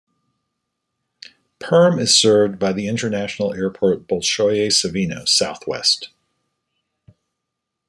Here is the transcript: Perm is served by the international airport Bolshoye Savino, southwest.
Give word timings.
Perm 1.59 1.99
is 1.99 2.17
served 2.19 2.57
by 2.57 2.73
the 2.73 2.87
international 2.87 3.53
airport 3.53 4.07
Bolshoye 4.07 4.69
Savino, 4.69 5.27
southwest. 5.27 6.09